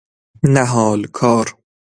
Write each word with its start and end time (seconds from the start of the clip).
نهال 0.53 1.01
کار 1.17 1.47